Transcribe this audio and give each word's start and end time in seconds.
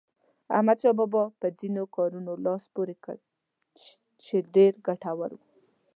احمدشاه 0.55 0.93
بابا 0.99 1.23
په 1.39 1.47
ځینو 1.57 1.83
کارونو 1.95 2.31
لاس 2.45 2.63
پورې 2.75 2.95
کړ 3.03 3.17
چې 4.23 4.35
ډېر 4.55 4.71
ګټور 4.87 5.31
وو. 5.37 5.41